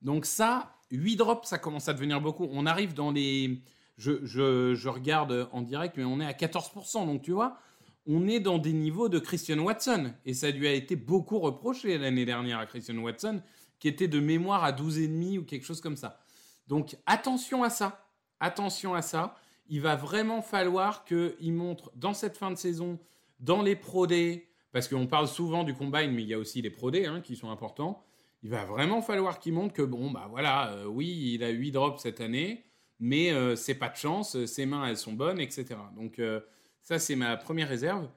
Donc 0.00 0.26
ça, 0.26 0.76
8 0.92 1.16
drops, 1.16 1.48
ça 1.48 1.58
commence 1.58 1.88
à 1.88 1.92
devenir 1.92 2.20
beaucoup. 2.20 2.48
On 2.50 2.66
arrive 2.66 2.94
dans 2.94 3.10
les... 3.10 3.60
Je, 3.98 4.24
je 4.24 4.88
regarde 4.88 5.48
en 5.52 5.62
direct, 5.62 5.96
mais 5.96 6.04
on 6.04 6.20
est 6.20 6.26
à 6.26 6.32
14%. 6.32 7.06
Donc 7.06 7.22
tu 7.22 7.32
vois, 7.32 7.58
on 8.06 8.28
est 8.28 8.40
dans 8.40 8.58
des 8.58 8.72
niveaux 8.72 9.08
de 9.08 9.18
Christian 9.18 9.58
Watson. 9.58 10.12
Et 10.24 10.34
ça 10.34 10.50
lui 10.50 10.68
a 10.68 10.72
été 10.72 10.94
beaucoup 10.94 11.38
reproché 11.38 11.96
l'année 11.98 12.26
dernière 12.26 12.58
à 12.58 12.66
Christian 12.66 12.98
Watson, 12.98 13.40
qui 13.78 13.88
était 13.88 14.08
de 14.08 14.20
mémoire 14.20 14.64
à 14.64 14.72
12,5 14.72 15.38
ou 15.38 15.44
quelque 15.44 15.64
chose 15.64 15.80
comme 15.80 15.96
ça. 15.96 16.20
Donc 16.66 16.96
attention 17.06 17.62
à 17.62 17.70
ça. 17.70 18.08
Attention 18.40 18.94
à 18.94 19.02
ça. 19.02 19.36
Il 19.68 19.80
va 19.80 19.96
vraiment 19.96 20.42
falloir 20.42 21.04
qu'il 21.04 21.52
montre 21.52 21.90
dans 21.96 22.14
cette 22.14 22.36
fin 22.36 22.50
de 22.50 22.56
saison, 22.56 22.98
dans 23.40 23.62
les 23.62 23.74
Pro 23.74 24.06
Day, 24.06 24.48
parce 24.72 24.88
qu'on 24.88 25.06
parle 25.06 25.26
souvent 25.26 25.64
du 25.64 25.74
combine, 25.74 26.12
mais 26.12 26.22
il 26.22 26.28
y 26.28 26.34
a 26.34 26.38
aussi 26.38 26.62
les 26.62 26.70
Pro 26.70 26.90
Day 26.90 27.06
hein, 27.06 27.20
qui 27.20 27.34
sont 27.34 27.50
importants. 27.50 28.04
Il 28.42 28.50
va 28.50 28.64
vraiment 28.64 29.02
falloir 29.02 29.40
qu'il 29.40 29.54
montre 29.54 29.74
que, 29.74 29.82
bon, 29.82 30.10
bah 30.10 30.28
voilà, 30.30 30.70
euh, 30.70 30.84
oui, 30.84 31.32
il 31.34 31.42
a 31.42 31.48
8 31.48 31.72
drops 31.72 32.00
cette 32.00 32.20
année, 32.20 32.64
mais 33.00 33.32
euh, 33.32 33.56
c'est 33.56 33.74
pas 33.74 33.88
de 33.88 33.96
chance, 33.96 34.44
ses 34.44 34.66
mains, 34.66 34.86
elles 34.86 34.96
sont 34.96 35.14
bonnes, 35.14 35.40
etc. 35.40 35.66
Donc, 35.96 36.18
euh, 36.18 36.40
ça, 36.82 36.98
c'est 36.98 37.16
ma 37.16 37.36
première 37.36 37.68
réserve. 37.68 38.08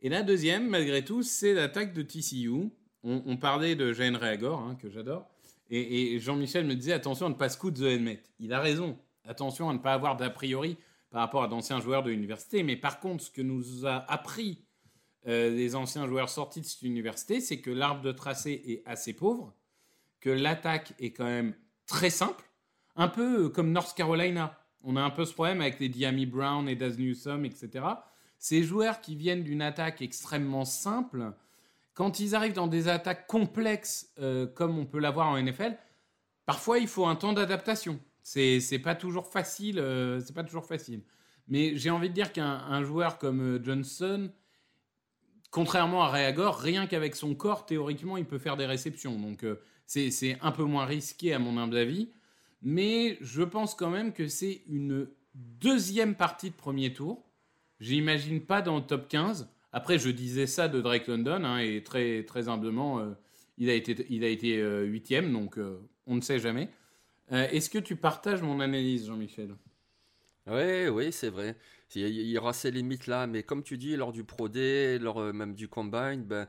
Et 0.00 0.08
la 0.08 0.22
deuxième, 0.22 0.68
malgré 0.68 1.04
tout, 1.04 1.22
c'est 1.22 1.52
l'attaque 1.52 1.92
de 1.92 2.02
TCU. 2.02 2.70
On, 3.02 3.36
parlait 3.36 3.74
de 3.74 3.92
Jane 3.92 4.16
Reagor, 4.16 4.60
hein, 4.60 4.76
que 4.80 4.90
j'adore. 4.90 5.28
Et, 5.70 6.18
Jean-Michel 6.18 6.66
me 6.66 6.74
disait 6.74 6.92
attention 6.92 7.26
à 7.26 7.28
ne 7.28 7.34
pas 7.34 7.48
scout 7.48 7.74
The 7.74 7.82
Helmet. 7.82 8.22
Il 8.38 8.52
a 8.52 8.60
raison. 8.60 8.98
Attention 9.24 9.68
à 9.68 9.74
ne 9.74 9.78
pas 9.78 9.92
avoir 9.92 10.16
d'a 10.16 10.30
priori 10.30 10.78
par 11.10 11.20
rapport 11.20 11.42
à 11.42 11.48
d'anciens 11.48 11.80
joueurs 11.80 12.02
de 12.02 12.10
l'université. 12.10 12.62
Mais 12.62 12.76
par 12.76 13.00
contre, 13.00 13.24
ce 13.24 13.30
que 13.30 13.42
nous 13.42 13.86
a 13.86 14.10
appris 14.10 14.64
euh, 15.26 15.50
les 15.50 15.74
anciens 15.74 16.06
joueurs 16.06 16.30
sortis 16.30 16.60
de 16.60 16.66
cette 16.66 16.82
université, 16.82 17.40
c'est 17.40 17.60
que 17.60 17.70
l'arbre 17.70 18.02
de 18.02 18.12
tracé 18.12 18.62
est 18.66 18.82
assez 18.86 19.12
pauvre, 19.12 19.54
que 20.20 20.30
l'attaque 20.30 20.94
est 20.98 21.12
quand 21.12 21.24
même 21.24 21.54
très 21.86 22.10
simple, 22.10 22.44
un 22.96 23.08
peu 23.08 23.48
comme 23.48 23.72
North 23.72 23.96
Carolina. 23.96 24.58
On 24.82 24.96
a 24.96 25.02
un 25.02 25.10
peu 25.10 25.24
ce 25.24 25.34
problème 25.34 25.60
avec 25.60 25.80
les 25.80 25.88
Diami 25.88 26.24
Brown 26.24 26.68
et 26.68 26.76
Daz 26.76 26.98
Newsome, 26.98 27.44
etc. 27.44 27.84
Ces 28.38 28.62
joueurs 28.62 29.00
qui 29.00 29.16
viennent 29.16 29.42
d'une 29.42 29.62
attaque 29.62 30.00
extrêmement 30.00 30.64
simple, 30.64 31.32
quand 31.98 32.20
ils 32.20 32.36
arrivent 32.36 32.52
dans 32.52 32.68
des 32.68 32.86
attaques 32.86 33.26
complexes 33.26 34.12
euh, 34.20 34.46
comme 34.46 34.78
on 34.78 34.86
peut 34.86 35.00
l'avoir 35.00 35.26
en 35.30 35.42
NFL, 35.42 35.76
parfois 36.46 36.78
il 36.78 36.86
faut 36.86 37.06
un 37.06 37.16
temps 37.16 37.32
d'adaptation. 37.32 37.98
C'est 38.22 38.80
pas 38.84 38.94
toujours 38.94 39.26
facile, 39.26 39.80
euh, 39.80 40.20
c'est 40.20 40.32
pas 40.32 40.44
toujours 40.44 40.64
facile. 40.64 41.02
Mais 41.48 41.76
j'ai 41.76 41.90
envie 41.90 42.08
de 42.08 42.14
dire 42.14 42.32
qu'un 42.32 42.84
joueur 42.84 43.18
comme 43.18 43.40
euh, 43.40 43.64
Johnson, 43.64 44.30
contrairement 45.50 46.04
à 46.04 46.08
Reagor, 46.08 46.60
rien 46.60 46.86
qu'avec 46.86 47.16
son 47.16 47.34
corps, 47.34 47.66
théoriquement, 47.66 48.16
il 48.16 48.26
peut 48.26 48.38
faire 48.38 48.56
des 48.56 48.66
réceptions. 48.66 49.18
Donc 49.18 49.44
c'est 49.84 50.38
un 50.40 50.52
peu 50.52 50.62
moins 50.62 50.84
risqué 50.84 51.34
à 51.34 51.40
mon 51.40 51.58
humble 51.58 51.78
avis. 51.78 52.12
Mais 52.62 53.18
je 53.20 53.42
pense 53.42 53.74
quand 53.74 53.90
même 53.90 54.12
que 54.12 54.28
c'est 54.28 54.62
une 54.68 55.08
deuxième 55.34 56.14
partie 56.14 56.50
de 56.50 56.54
premier 56.54 56.92
tour. 56.92 57.28
J'imagine 57.80 58.40
pas 58.40 58.62
dans 58.62 58.76
le 58.76 58.82
top 58.82 59.08
15. 59.08 59.48
Après, 59.72 59.98
je 59.98 60.08
disais 60.08 60.46
ça 60.46 60.68
de 60.68 60.80
Drake 60.80 61.06
London, 61.06 61.44
hein, 61.44 61.58
et 61.58 61.82
très, 61.82 62.24
très 62.24 62.48
humblement, 62.48 63.00
euh, 63.00 63.12
il 63.58 63.68
a 63.68 63.74
été, 63.74 64.06
il 64.08 64.24
a 64.24 64.28
été 64.28 64.58
euh, 64.58 64.84
huitième, 64.84 65.32
donc 65.32 65.58
euh, 65.58 65.78
on 66.06 66.16
ne 66.16 66.20
sait 66.20 66.38
jamais. 66.38 66.70
Est-ce 67.30 67.68
que 67.68 67.78
tu 67.78 67.94
partages 67.94 68.40
mon 68.40 68.58
analyse, 68.60 69.06
Jean-Michel? 69.06 69.54
Oui, 70.46 70.88
oui, 70.88 71.12
c'est 71.12 71.28
vrai. 71.28 71.56
Il 71.94 72.08
y 72.08 72.38
aura 72.38 72.54
ces 72.54 72.70
limites-là, 72.70 73.26
mais 73.26 73.42
comme 73.42 73.62
tu 73.62 73.76
dis, 73.76 73.96
lors 73.96 74.12
du 74.12 74.24
Pro 74.24 74.48
lors 74.48 75.34
même 75.34 75.54
du 75.54 75.68
Combine, 75.68 76.24
ben, 76.24 76.48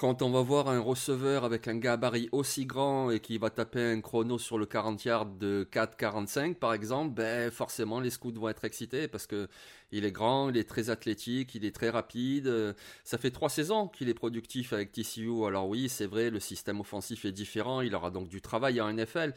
quand 0.00 0.22
on 0.22 0.30
va 0.30 0.40
voir 0.40 0.68
un 0.68 0.80
receveur 0.80 1.44
avec 1.44 1.68
un 1.68 1.76
gabarit 1.76 2.30
aussi 2.32 2.64
grand 2.64 3.10
et 3.10 3.20
qui 3.20 3.36
va 3.36 3.50
taper 3.50 3.82
un 3.82 4.00
chrono 4.00 4.38
sur 4.38 4.56
le 4.56 4.64
40 4.64 5.04
yards 5.04 5.26
de 5.26 5.68
4,45 5.70 6.54
par 6.54 6.72
exemple, 6.72 7.12
ben 7.12 7.50
forcément 7.50 8.00
les 8.00 8.08
scouts 8.08 8.32
vont 8.32 8.48
être 8.48 8.64
excités 8.64 9.08
parce 9.08 9.26
que 9.26 9.46
il 9.92 10.06
est 10.06 10.10
grand, 10.10 10.48
il 10.48 10.56
est 10.56 10.66
très 10.66 10.88
athlétique, 10.88 11.54
il 11.54 11.66
est 11.66 11.74
très 11.74 11.90
rapide. 11.90 12.74
Ça 13.04 13.18
fait 13.18 13.30
trois 13.30 13.50
saisons 13.50 13.88
qu'il 13.88 14.08
est 14.08 14.14
productif 14.14 14.72
avec 14.72 14.90
TCU. 14.90 15.44
Alors 15.46 15.68
oui, 15.68 15.90
c'est 15.90 16.06
vrai, 16.06 16.30
le 16.30 16.40
système 16.40 16.80
offensif 16.80 17.26
est 17.26 17.32
différent, 17.32 17.82
il 17.82 17.94
aura 17.94 18.10
donc 18.10 18.30
du 18.30 18.40
travail 18.40 18.80
en 18.80 18.90
NFL. 18.90 19.34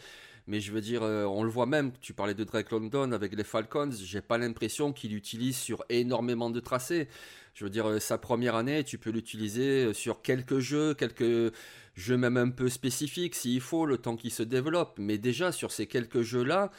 Mais 0.48 0.60
je 0.60 0.72
veux 0.72 0.82
dire, 0.82 1.04
euh, 1.04 1.26
on 1.26 1.44
le 1.44 1.50
voit 1.50 1.66
même, 1.66 1.92
tu 2.02 2.14
parlais 2.14 2.34
de 2.34 2.44
Drake 2.44 2.72
London 2.72 3.12
avec 3.14 3.34
les 3.34 3.46
Falcons, 3.46 3.92
j'ai 3.92 4.22
pas 4.22 4.38
l'impression 4.38 4.92
qu'il 4.92 5.16
utilise 5.16 5.58
sur 5.58 5.84
énormément 5.90 6.50
de 6.50 6.60
tracés. 6.60 7.08
Je 7.54 7.64
veux 7.64 7.70
dire, 7.70 7.88
euh, 7.88 8.00
sa 8.00 8.18
première 8.18 8.56
année, 8.56 8.84
tu 8.84 8.98
peux 8.98 9.10
l'utiliser 9.10 9.86
euh, 9.86 9.94
sur 9.94 10.22
quelques 10.22 10.60
jeux, 10.60 10.94
quelques 10.94 11.54
jeux 11.96 12.18
même 12.18 12.38
un 12.38 12.50
peu 12.50 12.70
spécifiques 12.70 13.36
s'il 13.36 13.62
faut, 13.62 13.86
le 13.86 13.98
temps 13.98 14.16
qu'il 14.16 14.32
se 14.32 14.44
développe. 14.44 14.96
Mais 14.98 15.18
déjà, 15.18 15.52
sur 15.52 15.72
ces 15.72 15.86
quelques 15.86 16.22
jeux-là, 16.22 16.72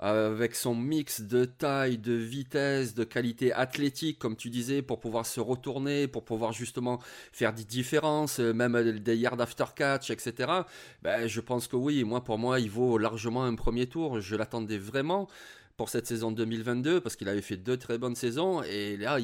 avec 0.00 0.54
son 0.54 0.74
mix 0.74 1.20
de 1.20 1.44
taille, 1.44 1.98
de 1.98 2.14
vitesse, 2.14 2.94
de 2.94 3.04
qualité 3.04 3.52
athlétique, 3.52 4.18
comme 4.18 4.34
tu 4.34 4.48
disais, 4.48 4.80
pour 4.80 4.98
pouvoir 4.98 5.26
se 5.26 5.40
retourner, 5.40 6.08
pour 6.08 6.24
pouvoir 6.24 6.52
justement 6.52 7.00
faire 7.32 7.52
des 7.52 7.64
différences, 7.64 8.40
euh, 8.40 8.54
même 8.54 8.98
des 8.98 9.16
yards 9.16 9.40
after 9.40 9.66
catch, 9.76 10.10
etc. 10.10 10.50
Ben, 11.02 11.26
je 11.26 11.40
pense 11.40 11.68
que 11.68 11.76
oui, 11.76 12.02
moi 12.04 12.24
pour 12.24 12.38
moi, 12.38 12.60
il 12.60 12.70
vaut 12.70 12.96
largement 12.96 13.44
un 13.44 13.54
premier 13.54 13.86
tour. 13.86 14.20
Je 14.20 14.36
l'attendais 14.36 14.78
vraiment 14.78 15.28
pour 15.80 15.88
cette 15.88 16.06
saison 16.06 16.30
2022 16.30 17.00
parce 17.00 17.16
qu'il 17.16 17.26
avait 17.30 17.40
fait 17.40 17.56
deux 17.56 17.78
très 17.78 17.96
bonnes 17.96 18.14
saisons 18.14 18.62
et 18.62 18.98
là 18.98 19.16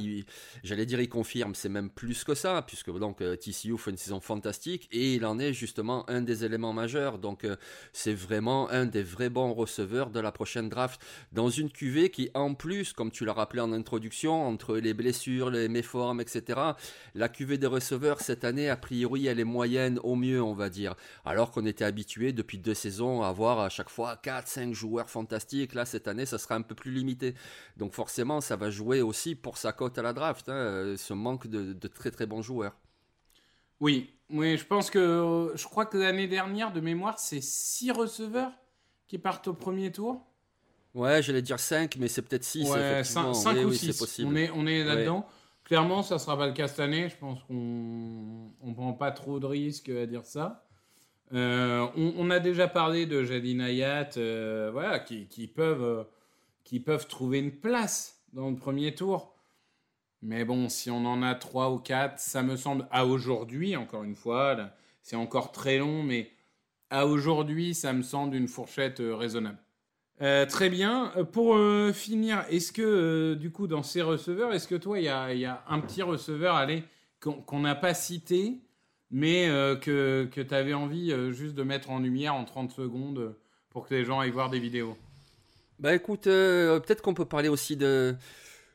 j'allais 0.65 0.87
dire 0.87 0.99
il 1.03 1.09
confirme. 1.11 1.55
C'est 1.55 1.69
même 1.69 1.91
plus 1.91 2.25
que 2.25 2.35
ça 2.35 2.65
puisque 2.67 2.91
donc 2.99 3.21
euh, 3.21 3.37
TCU 3.37 3.77
fait 3.77 3.91
une 3.91 3.99
saison 3.99 4.21
fantastique 4.21 4.89
et 4.91 5.17
il 5.17 5.27
en 5.27 5.39
est 5.39 5.53
justement 5.53 6.09
un 6.09 6.23
des 6.23 6.47
éléments 6.47 6.73
majeurs. 6.73 7.19
Donc 7.19 7.45
euh, 7.45 7.57
c'est 7.93 8.15
vraiment 8.15 8.71
un 8.71 8.87
des 8.87 9.03
vrais 9.03 9.29
bons 9.29 9.53
receveurs 9.53 10.09
de 10.09 10.19
la 10.19 10.33
prochaine 10.33 10.71
draft. 10.71 10.99
Dans 11.31 11.51
une 11.51 11.71
QV 11.71 12.09
qui 12.09 12.31
en 12.33 12.55
plus 12.55 12.95
comme 12.95 13.11
tu 13.11 13.27
l'as 13.27 13.35
rappelé 13.35 13.61
en 13.61 13.75
introduction 13.75 14.49
entre 14.49 14.79
les 14.79 14.95
blessures 14.95 15.51
les 15.51 15.69
méformes 15.69 16.23
etc 16.23 16.59
la 17.15 17.29
QV 17.29 17.59
des 17.59 17.67
receveurs 17.67 18.23
cette 18.23 18.45
année 18.45 18.71
a 18.71 18.79
priori 18.79 19.27
elle 19.27 19.41
est 19.41 19.45
moyenne 19.45 20.01
au 20.03 20.17
mieux 20.17 20.43
on 20.43 20.55
va 20.55 20.71
dire. 20.71 20.95
Alors 21.27 21.51
qu'on 21.51 21.67
était 21.67 21.85
habitué 21.85 22.33
depuis 22.33 22.57
deux 22.57 22.73
saisons 22.73 23.23
à 23.23 23.29
avoir 23.29 23.61
à 23.61 23.69
chaque 23.69 23.91
fois 23.91 24.19
4-5 24.25 24.73
joueurs 24.73 25.11
fantastiques. 25.11 25.75
Là 25.75 25.85
cette 25.85 26.09
année 26.09 26.25
ça 26.25 26.39
un 26.55 26.63
peu 26.63 26.75
plus 26.75 26.91
limité. 26.91 27.35
Donc 27.77 27.93
forcément, 27.93 28.41
ça 28.41 28.57
va 28.57 28.71
jouer 28.71 29.03
aussi 29.03 29.35
pour 29.35 29.59
sa 29.59 29.73
cote 29.73 29.99
à 29.99 30.03
la 30.03 30.13
draft, 30.13 30.49
hein, 30.49 30.95
ce 30.97 31.13
manque 31.13 31.47
de, 31.47 31.89
très 31.89 32.11
très 32.11 32.27
bons 32.27 32.43
joueurs. 32.43 32.77
Oui, 33.81 34.11
oui, 34.31 34.57
je 34.57 34.65
pense 34.65 34.91
que 34.91 35.53
je 35.55 35.65
crois 35.65 35.87
que 35.87 35.99
l'année 35.99 36.29
dernière, 36.29 36.73
de 36.73 36.81
mémoire, 36.81 37.19
c'est 37.19 37.43
6 37.43 37.93
receveurs 37.93 38.53
qui 39.07 39.19
partent 39.19 39.49
au 39.49 39.55
premier 39.55 39.93
tour. 39.93 40.25
Ouais, 40.95 41.23
j'allais 41.23 41.43
dire 41.43 41.61
5, 41.61 41.97
mais 41.99 42.09
c'est 42.09 42.23
peut-être 42.23 42.45
6. 42.45 42.71
Ouais, 42.71 43.05
5, 43.05 43.27
ou 43.67 43.73
6. 43.73 44.25
On 44.25 44.35
est, 44.35 44.51
on 44.51 44.67
est 44.67 44.83
là-dedans. 44.83 45.29
Clairement, 45.65 46.03
ça 46.03 46.19
sera 46.19 46.39
pas 46.39 46.47
le 46.47 46.53
cas 46.53 46.69
cette 46.69 46.81
année. 46.81 47.09
Je 47.09 47.17
pense 47.17 47.43
qu'on 47.43 47.55
ne 48.63 48.75
prend 48.75 48.93
pas 48.93 49.11
trop 49.11 49.39
de 49.39 49.47
risques 49.47 49.91
à 49.91 50.07
dire 50.07 50.25
ça. 50.25 50.67
Euh, 51.35 51.87
on, 51.97 52.31
a 52.31 52.39
déjà 52.39 52.69
parlé 52.69 53.05
de 53.05 53.25
Jadine 53.25 53.61
Ayat, 53.61 54.11
euh, 54.17 54.71
voilà, 54.73 55.01
qui, 55.01 55.27
qui 55.27 55.49
peuvent 55.49 55.83
euh, 55.83 56.05
qui 56.67 56.81
peuvent 56.81 57.07
trouver 57.07 57.39
une 57.39 57.53
place 57.53 58.25
dans 58.33 58.51
le 58.51 58.57
premier 58.57 58.93
tour. 58.93 59.33
Mais 60.21 60.45
bon, 60.45 60.69
si 60.69 60.91
on 60.91 61.07
en 61.07 61.23
a 61.23 61.37
trois 61.37 61.71
ou 61.71 61.79
quatre, 61.79 62.19
ça 62.19 62.43
me 62.43 62.57
semble, 62.57 62.89
à 62.91 63.07
aujourd'hui, 63.07 63.77
encore 63.77 64.03
une 64.03 64.17
fois, 64.17 64.57
c'est 65.01 65.15
encore 65.15 65.53
très 65.53 65.79
long, 65.79 66.03
mais 66.03 66.33
à 66.91 67.07
aujourd'hui, 67.07 67.73
ça 67.73 67.93
me 67.93 68.03
semble 68.03 68.35
une 68.35 68.49
fourchette 68.49 68.99
euh, 68.99 69.15
raisonnable. 69.15 69.59
Euh, 70.21 70.45
très 70.45 70.69
bien. 70.69 71.13
Euh, 71.17 71.23
pour 71.23 71.57
finir, 71.95 72.45
est-ce 72.51 72.73
que, 72.73 73.35
du 73.35 73.53
coup, 73.53 73.69
dans 73.69 73.85
ces 73.85 74.03
receveurs, 74.03 74.53
est-ce 74.53 74.67
que 74.67 74.75
toi, 74.75 74.99
il 74.99 75.05
y 75.05 75.09
a, 75.09 75.65
un 75.69 75.79
petit 75.79 76.03
receveur, 76.03 76.57
allez, 76.57 76.83
qu'on 77.21 77.61
n'a 77.61 77.77
pas 77.77 77.95
cité, 77.95 78.59
mais 79.13 79.47
que, 79.83 80.29
que 80.33 80.41
tu 80.41 80.55
avais 80.55 80.75
envie 80.75 81.15
juste 81.33 81.55
de 81.55 81.63
mettre 81.63 81.91
en 81.91 82.01
lumière 82.01 82.35
en 82.35 82.45
30 82.45 82.73
secondes 82.73 83.37
pour 83.71 83.87
que 83.87 83.95
les 83.95 84.05
gens 84.05 84.19
aillent 84.19 84.31
voir 84.31 84.51
des 84.51 84.59
vidéos? 84.59 84.97
Bah 85.79 85.95
écoute, 85.95 86.27
euh, 86.27 86.81
peut-être 86.81 87.03
qu'on 87.03 87.15
peut 87.15 87.27
parler 87.27 87.49
aussi 87.49 87.77
de, 87.77 88.15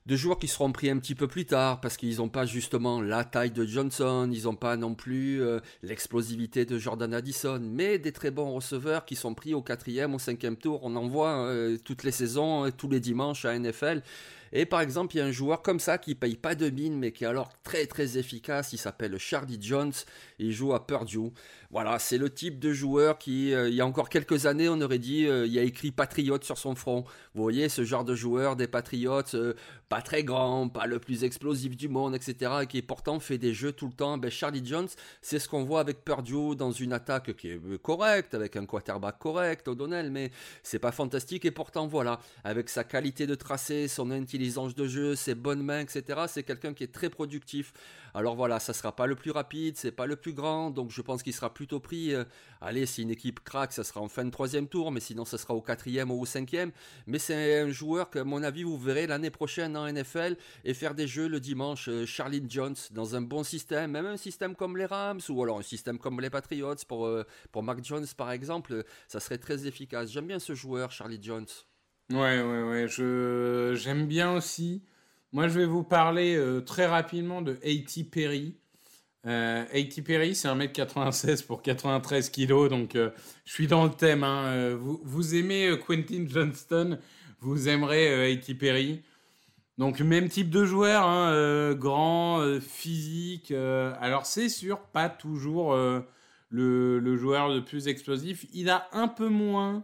de 0.06 0.16
joueurs 0.16 0.38
qui 0.38 0.48
seront 0.48 0.72
pris 0.72 0.90
un 0.90 1.00
petit 1.00 1.16
peu 1.16 1.28
plus 1.28 1.46
tard 1.46 1.82
parce 1.82 1.98
qu'ils 1.98 2.18
n'ont 2.18 2.30
pas 2.30 2.46
justement 2.46 3.02
la 3.02 3.24
taille 3.24 3.52
de 3.52 3.66
Johnson, 3.66 4.30
ils 4.32 4.44
n'ont 4.44 4.56
pas 4.56 4.78
non 4.78 4.94
plus 4.94 5.42
euh, 5.42 5.60
l'explosivité 5.82 6.66
de 6.66 6.78
Jordan 6.78 7.14
Addison, 7.14 7.60
mais 7.60 7.98
des 7.98 8.12
très 8.12 8.30
bons 8.30 8.54
receveurs 8.54 9.06
qui 9.06 9.16
sont 9.16 9.34
pris 9.34 9.54
au 9.54 9.62
quatrième, 9.62 10.14
au 10.14 10.20
cinquième 10.20 10.58
tour. 10.58 10.80
On 10.84 10.96
en 10.96 11.08
voit 11.08 11.38
euh, 11.46 11.78
toutes 11.84 12.04
les 12.04 12.12
saisons, 12.12 12.70
tous 12.72 12.90
les 12.90 13.00
dimanches 13.00 13.46
à 13.46 13.58
NFL. 13.58 14.02
Et 14.54 14.66
par 14.66 14.82
exemple, 14.82 15.16
il 15.16 15.20
y 15.20 15.22
a 15.22 15.26
un 15.26 15.32
joueur 15.32 15.62
comme 15.62 15.80
ça 15.80 15.98
qui 15.98 16.16
paye 16.16 16.36
pas 16.36 16.56
de 16.56 16.70
mine, 16.70 16.98
mais 16.98 17.12
qui 17.12 17.24
est 17.24 17.28
alors 17.28 17.50
très 17.64 17.86
très 17.86 18.18
efficace. 18.18 18.74
Il 18.74 18.78
s'appelle 18.78 19.18
Charlie 19.18 19.58
Jones. 19.62 19.94
Il 20.40 20.52
joue 20.52 20.74
à 20.74 20.86
Purdue. 20.86 21.32
Voilà, 21.72 22.00
c'est 22.00 22.18
le 22.18 22.30
type 22.30 22.60
de 22.60 22.74
joueur 22.74 23.18
qui, 23.18 23.54
euh, 23.54 23.70
il 23.70 23.76
y 23.76 23.80
a 23.80 23.86
encore 23.86 24.10
quelques 24.10 24.46
années, 24.46 24.68
on 24.68 24.82
aurait 24.82 25.00
dit, 25.00 25.26
euh, 25.26 25.46
il 25.46 25.54
y 25.54 25.60
a 25.60 25.64
écrit 25.64 25.92
Patriote 25.92 26.44
sur 26.44 26.58
son 26.58 26.76
front. 26.76 27.06
Vous 27.34 27.42
voyez, 27.42 27.70
ce 27.70 27.86
genre 27.86 28.04
de 28.04 28.14
joueur 28.14 28.58
des 28.58 28.68
Patriotes, 28.68 29.36
euh, 29.36 29.54
pas 29.88 30.02
très 30.02 30.26
grand, 30.26 30.68
pas 30.68 30.86
le 30.86 31.00
plus 31.00 31.24
explosif 31.24 31.78
du 31.78 31.88
monde, 31.88 32.14
etc., 32.14 32.52
qui 32.68 32.82
pourtant 32.82 33.22
fait 33.22 33.38
des 33.38 33.54
jeux 33.54 33.72
tout 33.72 33.88
le 33.88 33.94
temps. 33.94 34.18
Ben, 34.18 34.30
Charlie 34.30 34.66
Jones, 34.66 34.90
c'est 35.22 35.40
ce 35.40 35.48
qu'on 35.48 35.64
voit 35.64 35.80
avec 35.80 36.04
Purdue 36.04 36.58
dans 36.58 36.72
une 36.72 36.92
attaque 36.92 37.38
qui 37.38 37.52
est 37.52 37.82
correcte, 37.82 38.34
avec 38.34 38.58
un 38.58 38.66
quarterback 38.66 39.18
correct, 39.18 39.70
O'Donnell, 39.70 40.12
mais 40.12 40.32
c'est 40.64 40.80
pas 40.80 40.92
fantastique. 40.92 41.46
Et 41.46 41.52
pourtant, 41.52 41.88
voilà, 41.88 42.20
avec 42.44 42.68
sa 42.68 42.84
qualité 42.84 43.28
de 43.28 43.36
tracé, 43.36 43.88
son 43.88 44.12
intelligence, 44.12 44.41
intelligence 44.42 44.74
de 44.74 44.88
jeu, 44.88 45.16
ses 45.16 45.36
bonnes 45.36 45.62
mains, 45.62 45.82
etc. 45.82 46.22
C'est 46.28 46.44
quelqu'un 46.44 46.74
qui 46.74 46.84
est 46.84 46.92
très 46.92 47.10
productif. 47.10 47.74
Alors 48.14 48.36
voilà, 48.36 48.60
ça 48.60 48.74
sera 48.74 48.94
pas 48.96 49.06
le 49.06 49.16
plus 49.16 49.32
rapide, 49.32 49.78
c'est 49.78 49.92
pas 49.92 50.06
le 50.08 50.16
plus 50.16 50.34
grand, 50.34 50.72
donc 50.72 50.90
je 50.90 51.02
pense 51.02 51.22
qu'il 51.24 51.34
sera 51.34 51.54
plutôt 51.54 51.80
pris. 51.80 52.14
Euh, 52.14 52.24
allez, 52.60 52.86
si 52.86 53.04
une 53.04 53.12
équipe 53.12 53.40
craque, 53.42 53.72
ça 53.72 53.84
sera 53.84 54.02
en 54.02 54.10
fin 54.10 54.26
de 54.26 54.32
troisième 54.32 54.68
tour, 54.68 54.92
mais 54.92 55.00
sinon 55.00 55.26
ça 55.26 55.38
sera 55.38 55.54
au 55.54 55.62
quatrième 55.62 56.12
ou 56.12 56.20
au 56.20 56.26
cinquième. 56.26 56.72
Mais 57.06 57.20
c'est 57.20 57.60
un 57.60 57.70
joueur 57.70 58.10
que, 58.10 58.20
à 58.20 58.24
mon 58.24 58.42
avis, 58.44 58.64
vous 58.64 58.78
verrez 58.78 59.08
l'année 59.08 59.30
prochaine 59.30 59.78
en 59.78 59.92
NFL 59.92 60.36
et 60.66 60.74
faire 60.74 60.96
des 60.96 61.08
jeux 61.08 61.28
le 61.28 61.40
dimanche. 61.40 61.88
Euh, 61.88 62.06
Charlie 62.06 62.44
Jones 62.50 62.76
dans 62.92 63.16
un 63.16 63.22
bon 63.22 63.44
système, 63.44 63.92
même 63.92 64.08
un 64.08 64.18
système 64.18 64.56
comme 64.56 64.76
les 64.76 64.88
Rams 64.88 65.22
ou 65.30 65.44
alors 65.44 65.60
un 65.60 65.64
système 65.64 66.00
comme 66.00 66.20
les 66.20 66.30
Patriots 66.30 66.76
pour 66.88 67.06
euh, 67.06 67.24
pour 67.52 67.64
Mac 67.64 67.84
Jones 67.84 68.08
par 68.18 68.32
exemple, 68.32 68.84
ça 69.08 69.20
serait 69.20 69.38
très 69.38 69.68
efficace. 69.68 70.10
J'aime 70.12 70.28
bien 70.28 70.40
ce 70.40 70.56
joueur, 70.56 70.92
Charlie 70.92 71.20
Jones. 71.22 71.48
Ouais, 72.12 72.42
ouais, 72.42 72.64
ouais. 72.64 72.88
Je 72.88 73.74
j'aime 73.76 74.06
bien 74.06 74.34
aussi. 74.34 74.84
Moi, 75.32 75.48
je 75.48 75.60
vais 75.60 75.66
vous 75.66 75.84
parler 75.84 76.36
euh, 76.36 76.60
très 76.60 76.86
rapidement 76.86 77.42
de 77.42 77.54
A.T. 77.64 78.04
Perry. 78.04 78.56
Euh, 79.26 79.64
A.T. 79.72 80.02
Perry, 80.02 80.36
c'est 80.36 80.50
1m96 80.50 81.46
pour 81.46 81.62
93 81.62 82.30
kg, 82.30 82.68
donc 82.68 82.96
euh, 82.96 83.12
je 83.46 83.54
suis 83.54 83.68
dans 83.68 83.86
le 83.86 83.92
thème. 83.92 84.26
Hein. 84.26 84.46
Euh, 84.48 84.78
vous, 84.78 85.00
vous 85.04 85.36
aimez 85.36 85.78
Quentin 85.88 86.26
Johnston, 86.28 87.00
vous 87.40 87.70
aimerez 87.70 88.34
A.T. 88.34 88.56
Perry. 88.56 89.04
Donc 89.78 90.02
même 90.02 90.28
type 90.28 90.50
de 90.50 90.66
joueur, 90.66 91.06
hein, 91.06 91.74
grand, 91.74 92.46
physique. 92.60 93.52
alors 93.52 94.28
c'est 94.28 94.50
sûr, 94.50 94.80
pas 94.80 95.10
toujours 95.10 95.74
le, 95.74 97.00
le, 97.00 97.18
joueur 97.18 97.50
le 97.50 97.64
plus 97.66 97.88
explosif. 97.88 98.46
Il 98.54 98.70
a 98.70 98.88
un 98.92 99.08
peu 99.08 99.30
moins. 99.30 99.84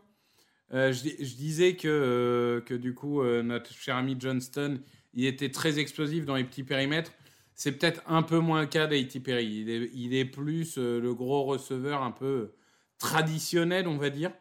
Je, 0.71 0.91
je, 0.91 1.35
disais 1.35 1.75
que, 1.75 2.61
que 2.65 2.73
du 2.73 2.93
coup, 2.93 3.23
notre 3.23 3.73
cher 3.73 3.95
ami 3.95 4.15
Johnston, 4.19 4.79
il 5.13 5.25
était 5.25 5.49
très 5.49 5.79
explosif 5.79 6.25
dans 6.25 6.35
les 6.35 6.43
petits 6.43 6.63
périmètres. 6.63 7.11
C'est 7.57 7.71
peut-être 7.71 8.03
un 8.05 8.21
peu 8.21 8.37
moins 8.37 8.61
le 8.61 8.67
cas 8.67 8.85
d'A.T. 8.85 9.19
Perry. 9.19 9.65
Il 9.93 10.13
est, 10.13 10.25
plus 10.25 10.77
euh, 10.77 11.01
le 11.01 11.15
gros 11.15 11.43
receveur 11.43 12.03
un 12.03 12.11
peu 12.11 12.51
traditionnel, 12.99 13.87
on 13.87 13.97
va 13.97 14.11
dire. 14.11 14.31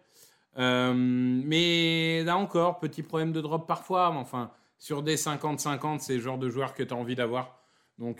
Euh, 0.58 0.92
mais 0.94 2.22
là 2.24 2.36
encore, 2.36 2.78
petit 2.78 3.02
problème 3.02 3.32
de 3.32 3.40
drop 3.40 3.66
parfois. 3.66 4.10
Mais 4.12 4.18
enfin, 4.18 4.50
sur 4.78 5.02
des 5.02 5.16
50-50, 5.16 6.00
c'est 6.00 6.16
le 6.16 6.20
genre 6.20 6.36
de 6.36 6.50
joueur 6.50 6.74
que 6.74 6.82
tu 6.82 6.92
as 6.92 6.96
envie 6.96 7.14
d'avoir. 7.14 7.58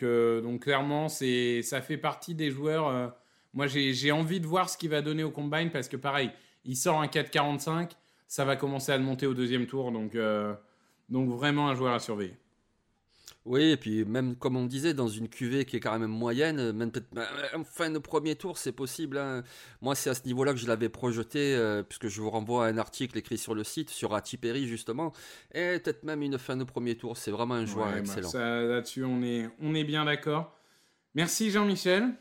Euh, 0.02 0.40
donc 0.40 0.62
clairement, 0.62 1.10
ça 1.10 1.82
fait 1.82 1.98
partie 1.98 2.34
des 2.34 2.50
joueurs. 2.50 3.12
moi, 3.52 3.66
j'ai 3.66 4.12
envie 4.12 4.40
de 4.40 4.46
voir 4.46 4.70
ce 4.70 4.78
qu'il 4.78 4.88
va 4.88 5.02
donner 5.02 5.25
au 5.25 5.30
combine 5.30 5.70
parce 5.70 5.88
que 5.88 5.98
pareil, 5.98 6.30
il 6.66 6.76
sort 6.76 7.00
un 7.00 7.06
4-45, 7.06 7.92
ça 8.28 8.44
va 8.44 8.56
commencer 8.56 8.92
à 8.92 8.99
le 8.99 9.04
monter 9.04 9.26
au 9.26 9.35
deuxième 9.35 9.66
tour. 9.66 9.92
Donc, 9.92 10.16
donc 11.08 11.30
vraiment 11.30 11.68
un 11.68 11.75
joueur 11.75 11.94
à 11.94 11.99
surveiller. 11.99 12.37
Oui, 13.46 13.70
et 13.70 13.76
puis 13.76 14.04
même 14.04 14.35
comme 14.35 14.56
on 14.56 14.66
disait, 14.66 14.92
dans 14.92 15.06
une 15.06 15.28
cuvée 15.28 15.64
qui 15.64 15.76
est 15.76 15.80
quand 15.80 15.96
même 15.96 16.11
moyenne, 16.11 16.73
même 16.73 16.90
peut-être 16.90 17.06
ben, 17.12 17.25
en 17.54 17.62
fin 17.62 17.90
de 17.90 17.99
premier 17.99 18.35
tour, 18.35 18.58
c'est 18.58 18.73
possible. 18.73 19.18
Hein. 19.18 19.44
Moi, 19.80 19.94
c'est 19.94 20.11
à 20.11 20.14
ce 20.14 20.25
niveau-là 20.26 20.52
que 20.52 20.58
je 20.58 20.66
l'avais 20.66 20.88
projeté, 20.88 21.54
euh, 21.54 21.85
puisque 21.85 22.08
je 22.08 22.20
vous 22.20 22.28
renvoie 22.28 22.66
à 22.66 22.68
un 22.70 22.76
article 22.76 23.16
écrit 23.16 23.38
sur 23.38 23.54
le 23.54 23.62
site, 23.62 23.88
sur 23.88 24.14
Atiperi 24.14 24.66
justement, 24.66 25.12
et 25.54 25.78
peut-être 25.78 26.02
même 26.02 26.23
une 26.23 26.38
fin 26.38 26.56
de 26.56 26.64
premier 26.64 26.96
tour. 26.96 27.16
C'est 27.16 27.30
vraiment 27.30 27.54
un 27.54 27.66
joueur 27.66 27.92
bah, 27.92 28.00
excellent. 28.00 28.32
Là-dessus, 28.35 29.04
on 29.04 29.23
est, 29.23 29.49
on 29.62 29.76
est 29.76 29.85
bien 29.85 30.04
d'accord. 30.04 30.58
Merci 31.14 31.50
Jean-Michel. 31.50 32.14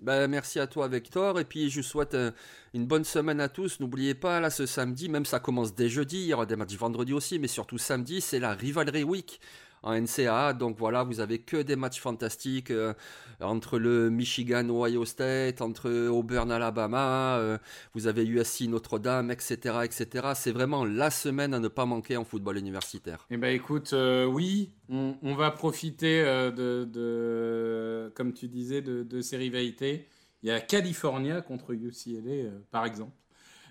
Ben, 0.00 0.28
merci 0.28 0.60
à 0.60 0.66
toi 0.66 0.88
Victor. 0.88 1.38
Et 1.40 1.44
puis 1.44 1.70
je 1.70 1.80
souhaite 1.80 2.14
euh, 2.14 2.30
une 2.74 2.86
bonne 2.86 3.04
semaine 3.04 3.40
à 3.40 3.48
tous. 3.48 3.80
N'oubliez 3.80 4.14
pas 4.14 4.40
là 4.40 4.50
ce 4.50 4.66
samedi, 4.66 5.08
même 5.08 5.24
ça 5.24 5.40
commence 5.40 5.74
dès 5.74 5.88
jeudi, 5.88 6.18
il 6.22 6.26
y 6.26 6.34
aura 6.34 6.46
des 6.46 6.56
matchs 6.56 6.76
vendredi 6.76 7.12
aussi, 7.12 7.38
mais 7.38 7.48
surtout 7.48 7.78
samedi, 7.78 8.20
c'est 8.20 8.38
la 8.38 8.52
Rivalry 8.52 9.04
Week 9.04 9.40
en 9.84 9.94
NCAA. 10.00 10.54
Donc 10.54 10.76
voilà, 10.78 11.04
vous 11.04 11.20
avez 11.20 11.38
que 11.38 11.62
des 11.62 11.76
matchs 11.76 12.00
fantastiques 12.00 12.70
euh, 12.70 12.94
entre 13.40 13.78
le 13.78 14.10
Michigan, 14.10 14.68
Ohio 14.68 15.04
State, 15.04 15.60
entre 15.60 16.08
Auburn, 16.08 16.50
Alabama. 16.50 17.36
Euh, 17.38 17.58
vous 17.92 18.06
avez 18.06 18.24
USC, 18.24 18.62
Notre-Dame, 18.62 19.30
etc., 19.30 19.80
etc. 19.84 20.28
C'est 20.34 20.52
vraiment 20.52 20.84
la 20.84 21.10
semaine 21.10 21.54
à 21.54 21.60
ne 21.60 21.68
pas 21.68 21.84
manquer 21.84 22.16
en 22.16 22.24
football 22.24 22.56
universitaire. 22.56 23.26
Eh 23.30 23.36
ben 23.36 23.54
écoute, 23.54 23.92
euh, 23.92 24.24
oui, 24.24 24.70
on, 24.88 25.34
va 25.34 25.50
profiter 25.50 26.22
de, 26.22 28.10
comme 28.14 28.32
tu 28.32 28.48
disais, 28.48 28.80
de, 28.80 29.20
ces 29.20 29.36
rivalités. 29.36 30.08
Il 30.42 30.48
y 30.48 30.52
a 30.52 30.60
California 30.60 31.40
contre 31.40 31.72
UCLA, 31.72 32.50
par 32.70 32.86
exemple. 32.86 33.12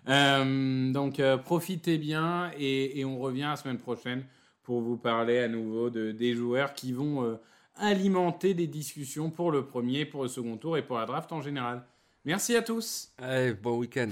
donc 0.06 1.22
profitez 1.44 1.98
bien 1.98 2.52
et, 2.58 3.00
et, 3.00 3.06
on 3.06 3.20
revient 3.20 3.48
la 3.50 3.56
semaine 3.56 3.78
prochaine 3.78 4.24
pour 4.64 4.82
vous 4.82 4.98
parler 4.98 5.40
à 5.40 5.48
nouveau 5.48 5.90
de, 5.90 6.12
des 6.12 6.34
joueurs 6.34 6.74
qui 6.74 6.94
vont 6.94 7.24
euh, 7.24 7.36
alimenter 7.76 8.54
des 8.54 8.68
discussions 8.68 9.30
pour 9.30 9.52
le 9.52 9.66
premier, 9.66 10.06
pour 10.06 10.24
le 10.24 10.30
second 10.30 10.58
tour 10.58 10.78
et 10.78 10.82
pour 10.84 10.98
la 10.98 11.06
draft 11.06 11.32
en 11.32 11.42
général. 11.42 11.84
Merci 12.26 12.56
à 12.56 12.62
tous. 12.62 13.12
Allez, 13.18 13.54
bon 13.54 13.78
week-end. 13.78 14.10